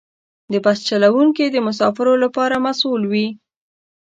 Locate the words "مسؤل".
2.67-3.01